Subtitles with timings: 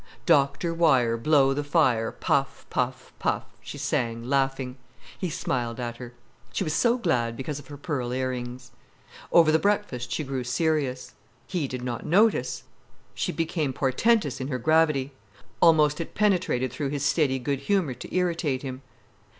[0.25, 2.65] "Doctor Wyer, Blow the fire, Puff!
[2.71, 3.13] puff!
[3.19, 4.77] puff!" she sang, laughing.
[5.15, 6.15] He smiled at her.
[6.51, 8.71] She was so glad because of her pearl ear rings.
[9.31, 11.13] Over the breakfast she grew serious.
[11.45, 12.63] He did not notice.
[13.13, 15.11] She became portentous in her gravity.
[15.61, 18.81] Almost it penetrated through his steady good humour to irritate him.